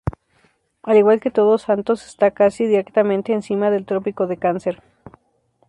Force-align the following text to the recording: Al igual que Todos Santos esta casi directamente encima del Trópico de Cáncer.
Al 0.81 0.97
igual 0.97 1.19
que 1.19 1.29
Todos 1.29 1.61
Santos 1.61 2.03
esta 2.07 2.31
casi 2.31 2.65
directamente 2.65 3.33
encima 3.33 3.69
del 3.69 3.85
Trópico 3.85 4.25
de 4.25 4.37
Cáncer. 4.37 4.81